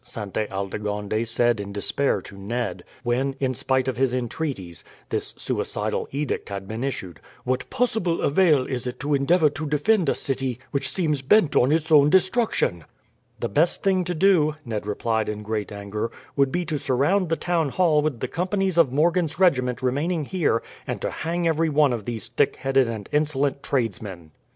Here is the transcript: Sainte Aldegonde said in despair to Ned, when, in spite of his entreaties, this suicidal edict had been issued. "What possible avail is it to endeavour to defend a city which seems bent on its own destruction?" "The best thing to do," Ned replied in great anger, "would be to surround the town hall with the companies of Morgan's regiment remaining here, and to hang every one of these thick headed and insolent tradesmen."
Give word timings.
Sainte 0.03 0.49
Aldegonde 0.51 1.23
said 1.27 1.59
in 1.59 1.71
despair 1.71 2.23
to 2.23 2.35
Ned, 2.35 2.83
when, 3.03 3.35
in 3.39 3.53
spite 3.53 3.87
of 3.87 3.97
his 3.97 4.15
entreaties, 4.15 4.83
this 5.09 5.35
suicidal 5.37 6.07
edict 6.11 6.49
had 6.49 6.67
been 6.67 6.83
issued. 6.83 7.19
"What 7.43 7.69
possible 7.69 8.21
avail 8.23 8.65
is 8.65 8.87
it 8.87 8.99
to 9.01 9.13
endeavour 9.13 9.49
to 9.49 9.67
defend 9.69 10.09
a 10.09 10.15
city 10.15 10.57
which 10.71 10.89
seems 10.89 11.21
bent 11.21 11.55
on 11.55 11.71
its 11.71 11.91
own 11.91 12.09
destruction?" 12.09 12.83
"The 13.41 13.49
best 13.49 13.83
thing 13.83 14.03
to 14.05 14.15
do," 14.15 14.55
Ned 14.65 14.87
replied 14.87 15.29
in 15.29 15.43
great 15.43 15.71
anger, 15.71 16.09
"would 16.35 16.51
be 16.51 16.65
to 16.65 16.79
surround 16.79 17.29
the 17.29 17.35
town 17.35 17.69
hall 17.69 18.01
with 18.01 18.21
the 18.21 18.27
companies 18.27 18.79
of 18.79 18.91
Morgan's 18.91 19.37
regiment 19.39 19.83
remaining 19.83 20.25
here, 20.25 20.63
and 20.87 20.99
to 21.03 21.11
hang 21.11 21.47
every 21.47 21.69
one 21.69 21.93
of 21.93 22.05
these 22.05 22.27
thick 22.27 22.55
headed 22.55 22.89
and 22.89 23.07
insolent 23.11 23.61
tradesmen." 23.61 24.31